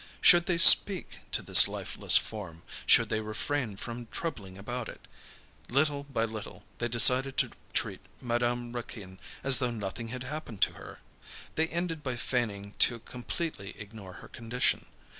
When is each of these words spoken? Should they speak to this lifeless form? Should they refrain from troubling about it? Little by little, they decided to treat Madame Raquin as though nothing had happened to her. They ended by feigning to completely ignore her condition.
Should 0.19 0.47
they 0.47 0.57
speak 0.57 1.19
to 1.31 1.43
this 1.43 1.67
lifeless 1.67 2.17
form? 2.17 2.63
Should 2.87 3.09
they 3.09 3.21
refrain 3.21 3.75
from 3.77 4.07
troubling 4.07 4.57
about 4.57 4.89
it? 4.89 5.07
Little 5.69 6.05
by 6.05 6.25
little, 6.25 6.65
they 6.79 6.87
decided 6.87 7.37
to 7.37 7.51
treat 7.71 8.01
Madame 8.19 8.71
Raquin 8.73 9.19
as 9.43 9.59
though 9.59 9.69
nothing 9.69 10.07
had 10.07 10.23
happened 10.23 10.59
to 10.63 10.73
her. 10.73 11.01
They 11.53 11.67
ended 11.67 12.01
by 12.01 12.15
feigning 12.15 12.73
to 12.79 12.97
completely 13.01 13.79
ignore 13.79 14.13
her 14.25 14.27
condition. 14.27 14.87